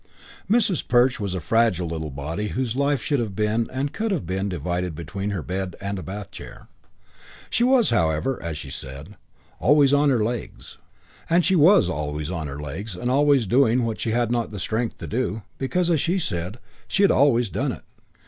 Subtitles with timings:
[0.49, 0.87] V Mrs.
[0.87, 4.49] Perch was a fragile little body whose life should have been and could have been
[4.49, 6.67] divided between her bed and a bath chair.
[7.51, 9.15] She was, however, as she said,
[9.59, 10.79] "always on her legs."
[11.29, 14.57] And she was always on her legs and always doing what she had not the
[14.57, 16.57] strength to do, because, as she said,
[16.87, 17.83] she "had always done it."